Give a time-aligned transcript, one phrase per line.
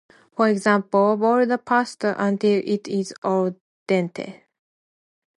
[0.35, 3.55] For example, "Boil the pasta until it is al
[3.87, 4.41] dente."